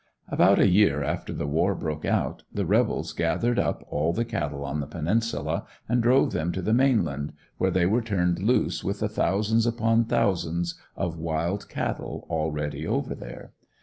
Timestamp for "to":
6.53-6.61